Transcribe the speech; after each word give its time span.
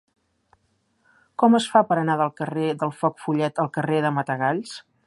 Com 1.43 1.59
es 1.59 1.69
fa 1.75 1.83
per 1.91 1.99
anar 1.99 2.17
del 2.23 2.35
carrer 2.43 2.67
del 2.85 2.95
Foc 3.03 3.25
Follet 3.27 3.67
al 3.67 3.75
carrer 3.79 4.03
del 4.09 4.19
Matagalls? 4.19 4.79